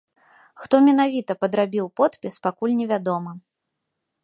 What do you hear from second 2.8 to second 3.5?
не вядома.